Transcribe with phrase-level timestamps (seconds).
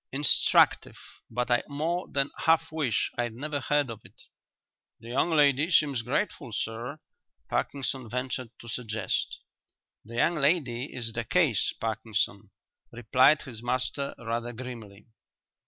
[0.11, 0.97] "Instructive,
[1.29, 4.19] but I more than half wish I'd never heard of it."
[4.99, 6.97] "The young lady seems grateful, sir,"
[7.51, 9.37] Parkinson ventured to suggest.
[10.03, 12.49] "The young lady is the case, Parkinson,"
[12.91, 15.05] replied his master rather grimly.